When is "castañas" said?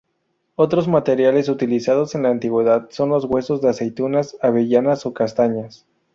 5.13-5.85